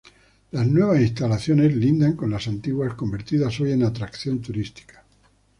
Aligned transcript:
Las 0.49 0.65
nuevas 0.65 0.99
instalaciones 0.99 1.75
lindan 1.75 2.15
con 2.15 2.31
las 2.31 2.47
antiguas, 2.47 2.95
convertidas 2.95 3.59
hoy 3.59 3.73
en 3.73 3.83
atracción 3.83 4.41
turística. 4.41 5.03